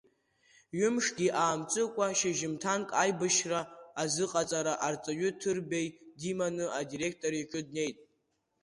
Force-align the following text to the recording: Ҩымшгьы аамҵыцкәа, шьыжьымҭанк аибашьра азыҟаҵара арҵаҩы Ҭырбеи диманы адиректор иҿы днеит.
Ҩымшгьы 0.77 1.27
аамҵыцкәа, 1.43 2.07
шьыжьымҭанк 2.19 2.87
аибашьра 3.01 3.61
азыҟаҵара 4.01 4.73
арҵаҩы 4.87 5.29
Ҭырбеи 5.39 5.87
диманы 6.19 6.65
адиректор 6.79 7.33
иҿы 7.41 7.61
днеит. 7.67 7.97